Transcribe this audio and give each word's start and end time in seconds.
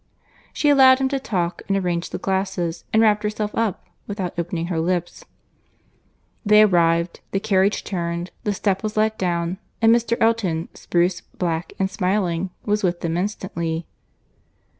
She 0.51 0.69
allowed 0.69 0.97
him 0.97 1.09
to 1.09 1.19
talk, 1.19 1.61
and 1.67 1.77
arranged 1.77 2.11
the 2.11 2.17
glasses, 2.17 2.85
and 2.91 3.03
wrapped 3.03 3.21
herself 3.21 3.53
up, 3.53 3.85
without 4.07 4.33
opening 4.35 4.65
her 4.65 4.79
lips. 4.79 5.25
They 6.43 6.63
arrived, 6.63 7.19
the 7.29 7.39
carriage 7.39 7.83
turned, 7.83 8.31
the 8.43 8.51
step 8.55 8.81
was 8.81 8.97
let 8.97 9.19
down, 9.19 9.59
and 9.79 9.95
Mr. 9.95 10.17
Elton, 10.19 10.69
spruce, 10.73 11.21
black, 11.37 11.73
and 11.77 11.87
smiling, 11.87 12.49
was 12.65 12.81
with 12.81 13.01
them 13.01 13.15
instantly. 13.15 13.85